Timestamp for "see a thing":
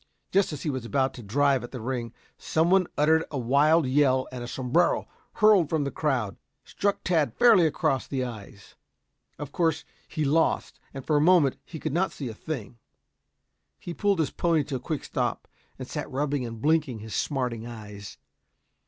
12.11-12.79